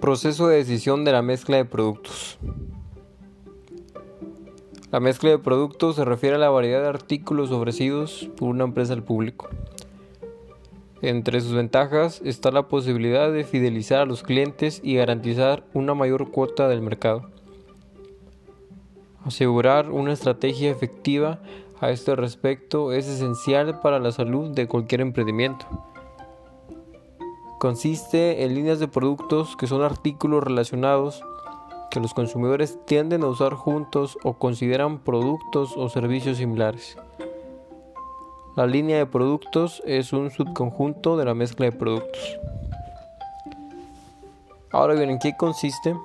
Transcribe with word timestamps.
Proceso 0.00 0.46
de 0.46 0.58
decisión 0.58 1.04
de 1.04 1.10
la 1.10 1.22
mezcla 1.22 1.56
de 1.56 1.64
productos. 1.64 2.38
La 4.92 5.00
mezcla 5.00 5.30
de 5.30 5.38
productos 5.38 5.96
se 5.96 6.04
refiere 6.04 6.36
a 6.36 6.38
la 6.38 6.50
variedad 6.50 6.82
de 6.82 6.88
artículos 6.88 7.50
ofrecidos 7.50 8.30
por 8.36 8.48
una 8.48 8.64
empresa 8.64 8.92
al 8.92 9.02
público. 9.02 9.48
Entre 11.02 11.40
sus 11.40 11.52
ventajas 11.52 12.22
está 12.24 12.52
la 12.52 12.68
posibilidad 12.68 13.32
de 13.32 13.42
fidelizar 13.42 14.00
a 14.00 14.06
los 14.06 14.22
clientes 14.22 14.80
y 14.84 14.94
garantizar 14.94 15.64
una 15.74 15.94
mayor 15.94 16.30
cuota 16.30 16.68
del 16.68 16.80
mercado. 16.80 17.28
Asegurar 19.24 19.90
una 19.90 20.12
estrategia 20.12 20.70
efectiva 20.70 21.40
a 21.80 21.90
este 21.90 22.14
respecto 22.14 22.92
es 22.92 23.08
esencial 23.08 23.80
para 23.80 23.98
la 23.98 24.12
salud 24.12 24.50
de 24.50 24.68
cualquier 24.68 25.00
emprendimiento. 25.00 25.66
Consiste 27.58 28.44
en 28.44 28.54
líneas 28.54 28.78
de 28.78 28.86
productos 28.86 29.56
que 29.56 29.66
son 29.66 29.82
artículos 29.82 30.44
relacionados 30.44 31.24
que 31.90 31.98
los 31.98 32.14
consumidores 32.14 32.78
tienden 32.84 33.24
a 33.24 33.26
usar 33.26 33.54
juntos 33.54 34.16
o 34.22 34.34
consideran 34.34 35.00
productos 35.00 35.76
o 35.76 35.88
servicios 35.88 36.36
similares. 36.36 36.96
La 38.54 38.66
línea 38.66 38.98
de 38.98 39.06
productos 39.06 39.82
es 39.86 40.12
un 40.12 40.30
subconjunto 40.30 41.16
de 41.16 41.24
la 41.24 41.34
mezcla 41.34 41.66
de 41.66 41.72
productos. 41.72 42.38
Ahora 44.70 44.94
bien, 44.94 45.10
¿en 45.10 45.18
qué 45.18 45.36
consiste? 45.36 45.96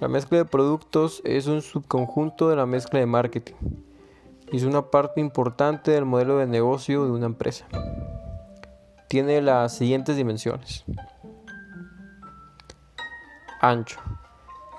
La 0.00 0.08
mezcla 0.08 0.38
de 0.38 0.44
productos 0.44 1.22
es 1.24 1.46
un 1.46 1.62
subconjunto 1.62 2.48
de 2.48 2.56
la 2.56 2.66
mezcla 2.66 2.98
de 2.98 3.06
marketing 3.06 3.54
y 4.50 4.56
es 4.56 4.64
una 4.64 4.90
parte 4.90 5.20
importante 5.20 5.92
del 5.92 6.04
modelo 6.04 6.38
de 6.38 6.46
negocio 6.46 7.04
de 7.04 7.12
una 7.12 7.26
empresa. 7.26 7.66
Tiene 9.10 9.42
las 9.42 9.76
siguientes 9.76 10.16
dimensiones. 10.16 10.84
Ancho. 13.60 13.98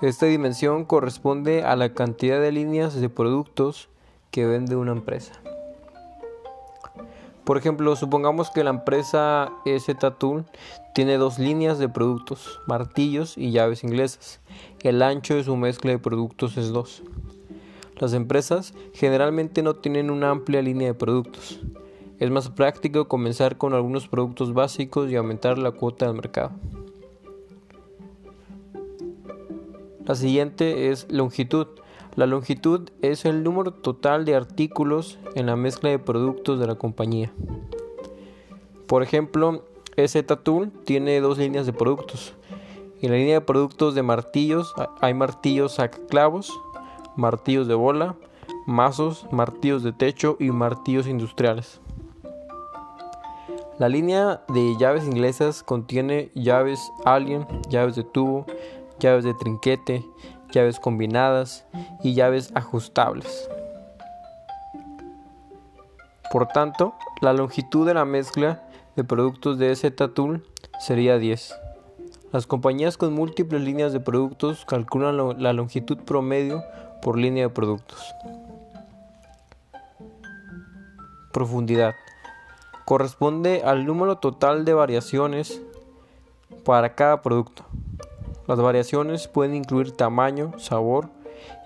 Esta 0.00 0.24
dimensión 0.24 0.86
corresponde 0.86 1.64
a 1.64 1.76
la 1.76 1.92
cantidad 1.92 2.40
de 2.40 2.50
líneas 2.50 2.98
de 2.98 3.10
productos 3.10 3.90
que 4.30 4.46
vende 4.46 4.74
una 4.74 4.92
empresa. 4.92 5.34
Por 7.44 7.58
ejemplo, 7.58 7.94
supongamos 7.94 8.50
que 8.50 8.64
la 8.64 8.70
empresa 8.70 9.52
Z-Tool 9.66 10.46
tiene 10.94 11.18
dos 11.18 11.38
líneas 11.38 11.78
de 11.78 11.90
productos, 11.90 12.58
martillos 12.66 13.36
y 13.36 13.50
llaves 13.50 13.84
inglesas. 13.84 14.40
El 14.80 15.02
ancho 15.02 15.34
de 15.34 15.44
su 15.44 15.56
mezcla 15.56 15.90
de 15.90 15.98
productos 15.98 16.56
es 16.56 16.70
2. 16.70 17.02
Las 17.98 18.14
empresas 18.14 18.72
generalmente 18.94 19.62
no 19.62 19.76
tienen 19.76 20.10
una 20.10 20.30
amplia 20.30 20.62
línea 20.62 20.88
de 20.88 20.94
productos. 20.94 21.60
Es 22.22 22.30
más 22.30 22.50
práctico 22.50 23.08
comenzar 23.08 23.58
con 23.58 23.74
algunos 23.74 24.06
productos 24.06 24.54
básicos 24.54 25.10
y 25.10 25.16
aumentar 25.16 25.58
la 25.58 25.72
cuota 25.72 26.06
del 26.06 26.14
mercado. 26.14 26.52
La 30.06 30.14
siguiente 30.14 30.90
es 30.90 31.10
longitud. 31.10 31.66
La 32.14 32.26
longitud 32.26 32.90
es 33.00 33.24
el 33.24 33.42
número 33.42 33.72
total 33.72 34.24
de 34.24 34.36
artículos 34.36 35.18
en 35.34 35.46
la 35.46 35.56
mezcla 35.56 35.90
de 35.90 35.98
productos 35.98 36.60
de 36.60 36.68
la 36.68 36.76
compañía. 36.76 37.32
Por 38.86 39.02
ejemplo, 39.02 39.64
Z-Tool 39.96 40.70
tiene 40.84 41.20
dos 41.20 41.38
líneas 41.38 41.66
de 41.66 41.72
productos. 41.72 42.34
En 43.00 43.10
la 43.10 43.16
línea 43.16 43.40
de 43.40 43.44
productos 43.44 43.96
de 43.96 44.04
martillos 44.04 44.72
hay 45.00 45.12
martillos 45.12 45.76
clavos, 46.08 46.52
martillos 47.16 47.66
de 47.66 47.74
bola, 47.74 48.14
mazos, 48.64 49.26
martillos 49.32 49.82
de 49.82 49.92
techo 49.92 50.36
y 50.38 50.52
martillos 50.52 51.08
industriales. 51.08 51.80
La 53.78 53.88
línea 53.88 54.42
de 54.48 54.76
llaves 54.78 55.04
inglesas 55.04 55.62
contiene 55.62 56.30
llaves 56.34 56.92
alien, 57.04 57.46
llaves 57.70 57.96
de 57.96 58.04
tubo, 58.04 58.44
llaves 59.00 59.24
de 59.24 59.32
trinquete, 59.34 60.04
llaves 60.50 60.78
combinadas 60.78 61.64
y 62.02 62.12
llaves 62.14 62.52
ajustables. 62.54 63.48
Por 66.30 66.48
tanto, 66.48 66.94
la 67.22 67.32
longitud 67.32 67.86
de 67.86 67.94
la 67.94 68.04
mezcla 68.04 68.62
de 68.94 69.04
productos 69.04 69.58
de 69.58 69.74
Z-Tool 69.74 70.46
sería 70.78 71.16
10. 71.18 71.54
Las 72.30 72.46
compañías 72.46 72.96
con 72.96 73.14
múltiples 73.14 73.62
líneas 73.62 73.92
de 73.92 74.00
productos 74.00 74.64
calculan 74.66 75.42
la 75.42 75.52
longitud 75.52 75.98
promedio 75.98 76.62
por 77.02 77.18
línea 77.18 77.44
de 77.44 77.50
productos. 77.50 78.14
Profundidad. 81.32 81.94
Corresponde 82.84 83.62
al 83.64 83.86
número 83.86 84.18
total 84.18 84.64
de 84.64 84.74
variaciones 84.74 85.62
para 86.64 86.94
cada 86.94 87.22
producto. 87.22 87.64
Las 88.46 88.60
variaciones 88.60 89.28
pueden 89.28 89.54
incluir 89.54 89.92
tamaño, 89.92 90.58
sabor 90.58 91.08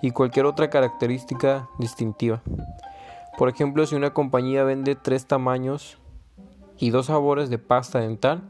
y 0.03 0.11
cualquier 0.11 0.47
otra 0.47 0.71
característica 0.71 1.69
distintiva. 1.79 2.43
Por 3.39 3.49
ejemplo, 3.49 3.87
si 3.87 3.95
una 3.95 4.13
compañía 4.13 4.65
vende 4.65 4.95
tres 4.95 5.27
tamaños 5.27 5.99
y 6.79 6.91
dos 6.91 7.07
sabores 7.07 7.51
de 7.51 7.59
pasta 7.59 8.01
dental, 8.01 8.43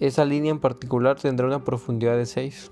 esa 0.00 0.24
línea 0.24 0.50
en 0.50 0.60
particular 0.60 1.20
tendrá 1.20 1.46
una 1.46 1.64
profundidad 1.64 2.16
de 2.16 2.26
6. 2.26 2.70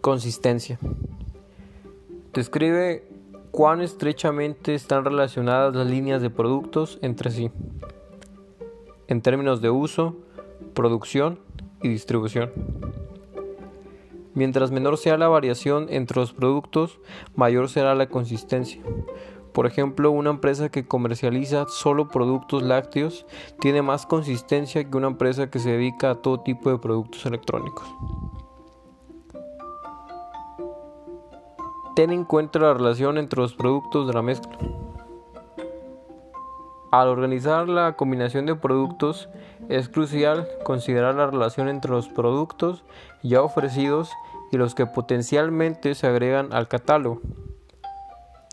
Consistencia. 0.00 0.78
Describe 2.32 3.08
cuán 3.50 3.80
estrechamente 3.80 4.74
están 4.74 5.04
relacionadas 5.04 5.74
las 5.74 5.86
líneas 5.86 6.22
de 6.22 6.30
productos 6.30 6.98
entre 7.02 7.30
sí, 7.30 7.50
en 9.06 9.22
términos 9.22 9.60
de 9.60 9.70
uso, 9.70 10.16
producción 10.74 11.40
y 11.82 11.88
distribución. 11.88 12.50
Mientras 14.34 14.70
menor 14.70 14.98
sea 14.98 15.16
la 15.16 15.28
variación 15.28 15.86
entre 15.90 16.20
los 16.20 16.32
productos, 16.32 17.00
mayor 17.34 17.68
será 17.68 17.94
la 17.94 18.08
consistencia. 18.08 18.80
Por 19.52 19.66
ejemplo, 19.66 20.12
una 20.12 20.30
empresa 20.30 20.68
que 20.68 20.86
comercializa 20.86 21.66
solo 21.68 22.08
productos 22.08 22.62
lácteos 22.62 23.26
tiene 23.58 23.82
más 23.82 24.06
consistencia 24.06 24.88
que 24.88 24.96
una 24.96 25.08
empresa 25.08 25.50
que 25.50 25.58
se 25.58 25.72
dedica 25.72 26.10
a 26.10 26.14
todo 26.22 26.40
tipo 26.40 26.70
de 26.70 26.78
productos 26.78 27.26
electrónicos. 27.26 27.88
Ten 31.98 32.12
en 32.12 32.22
cuenta 32.22 32.60
la 32.60 32.74
relación 32.74 33.18
entre 33.18 33.40
los 33.40 33.54
productos 33.54 34.06
de 34.06 34.12
la 34.12 34.22
mezcla. 34.22 34.56
Al 36.92 37.08
organizar 37.08 37.68
la 37.68 37.96
combinación 37.96 38.46
de 38.46 38.54
productos, 38.54 39.28
es 39.68 39.88
crucial 39.88 40.46
considerar 40.62 41.16
la 41.16 41.26
relación 41.26 41.68
entre 41.68 41.90
los 41.90 42.08
productos 42.08 42.84
ya 43.24 43.42
ofrecidos 43.42 44.12
y 44.52 44.58
los 44.58 44.76
que 44.76 44.86
potencialmente 44.86 45.96
se 45.96 46.06
agregan 46.06 46.52
al 46.52 46.68
catálogo. 46.68 47.20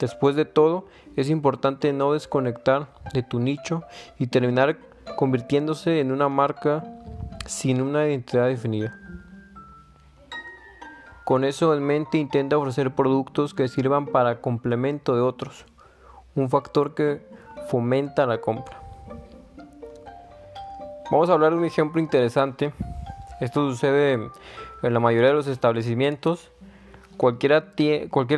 Después 0.02 0.36
de 0.36 0.46
todo, 0.46 0.88
es 1.16 1.30
importante 1.30 1.94
no 1.94 2.14
desconectar 2.14 2.88
de 3.14 3.22
tu 3.22 3.40
nicho 3.40 3.84
y 4.18 4.26
terminar 4.26 4.80
convirtiéndose 5.18 6.00
en 6.00 6.12
una 6.12 6.30
marca 6.30 6.84
sin 7.46 7.80
una 7.80 8.08
identidad 8.08 8.48
definida. 8.48 9.05
Con 11.26 11.44
eso 11.44 11.74
en 11.74 11.84
mente 11.84 12.20
intenta 12.20 12.56
ofrecer 12.56 12.94
productos 12.94 13.56
que 13.56 13.68
sirvan 13.68 14.06
para 14.06 14.42
complemento 14.42 15.16
de 15.16 15.22
otros, 15.22 15.66
un 16.36 16.52
factor 16.52 16.94
que 16.94 17.26
fomenta 17.68 18.28
la 18.28 18.42
compra. 18.42 18.80
Vamos 21.10 21.32
a 21.32 21.34
hablar 21.34 21.54
de 21.54 21.58
un 21.58 21.66
ejemplo 21.66 22.00
interesante. 22.00 22.74
Esto 23.42 23.68
sucede 23.68 24.14
en 24.14 24.94
la 24.94 25.00
mayoría 25.00 25.30
de 25.30 25.34
los 25.34 25.48
establecimientos. 25.48 26.52
cualquier 27.18 27.64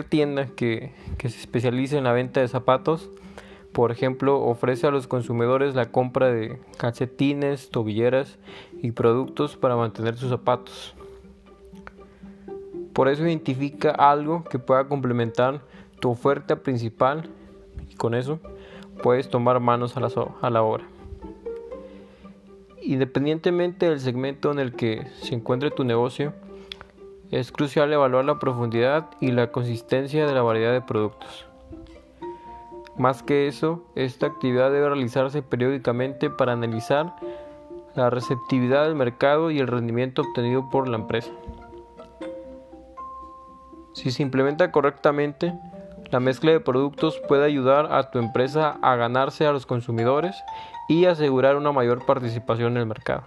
tienda 0.06 0.48
que, 0.56 0.94
se 1.19 1.28
especialice 1.28 1.98
en 1.98 2.06
la 2.06 2.14
venta 2.14 2.40
de 2.40 2.48
zapatos, 2.48 3.09
por 3.74 3.92
ejemplo, 3.92 4.42
ofrece 4.42 4.88
a 4.88 4.92
los 4.92 5.07
consumidores 5.07 5.75
la 5.75 5.92
compra 5.92 6.31
de 6.31 6.62
calcetines, 6.78 7.69
tobilleras 7.69 8.40
y 8.81 8.92
productos 8.92 9.57
para 9.57 9.75
mantener 9.75 10.16
sus 10.16 10.30
zapatos. 10.30 10.95
Por 12.97 13.09
eso 13.09 13.27
identifica 13.27 13.91
algo 13.91 14.44
que 14.44 14.57
pueda 14.57 14.88
complementar 14.88 15.61
tu 15.99 16.09
oferta 16.09 16.55
principal 16.55 17.29
y 17.91 17.94
con 17.94 18.15
eso 18.15 18.39
puedes 19.03 19.29
tomar 19.29 19.59
manos 19.59 19.95
a 19.95 20.49
la, 20.49 20.63
obra. 20.63 20.83
Independientemente 22.81 23.88
del 23.88 23.99
segmento 23.99 24.51
en 24.51 24.57
el 24.57 24.73
que 24.73 25.05
se 25.21 25.35
encuentre 25.35 25.69
tu 25.69 25.83
negocio, 25.83 26.33
es 27.29 27.51
crucial 27.51 27.94
evaluar 27.94 28.25
la 28.25 28.39
profundidad 28.39 29.11
y 29.21 29.29
la 29.29 29.51
consistencia 29.51 30.25
de 30.25 30.33
la 30.33 30.41
variedad 30.41 30.73
de 30.73 30.81
productos. 30.81 31.45
Más 32.97 33.21
que 33.21 33.47
eso, 33.47 33.85
esta 33.94 34.25
actividad 34.25 34.71
debe 34.71 34.88
realizarse 34.89 35.44
periódicamente 35.44 36.31
para 36.31 36.53
analizar 36.53 37.13
la 37.94 38.09
receptividad 38.09 38.85
del 38.85 38.95
mercado 38.95 39.51
y 39.51 39.59
el 39.59 39.67
rendimiento 39.67 40.23
obtenido 40.23 40.71
por 40.71 40.88
la 40.88 40.97
empresa. 40.97 41.29
Si 43.97 44.11
se 44.11 44.21
implementa 44.21 44.71
correctamente, 44.71 45.55
la 46.11 46.19
mezcla 46.19 46.51
de 46.51 46.59
productos 46.59 47.19
puede 47.27 47.45
ayudar 47.45 47.91
a 47.91 48.11
tu 48.11 48.19
empresa 48.19 48.77
a 48.83 48.95
ganarse 48.95 49.47
a 49.47 49.51
los 49.51 49.65
consumidores 49.65 50.35
y 50.88 51.05
asegurar 51.05 51.55
una 51.55 51.71
mayor 51.71 52.05
participación 52.05 52.73
en 52.73 52.77
el 52.77 52.85
mercado. 52.85 53.23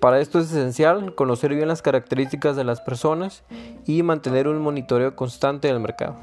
Para 0.00 0.18
esto 0.20 0.38
es 0.38 0.50
esencial 0.50 1.14
conocer 1.14 1.54
bien 1.54 1.68
las 1.68 1.82
características 1.82 2.56
de 2.56 2.64
las 2.64 2.80
personas 2.80 3.44
y 3.84 4.02
mantener 4.02 4.48
un 4.48 4.62
monitoreo 4.62 5.14
constante 5.14 5.68
del 5.68 5.80
mercado. 5.80 6.16